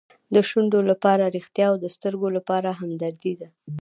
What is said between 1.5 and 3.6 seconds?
او د سترګو لپاره همدردي ده.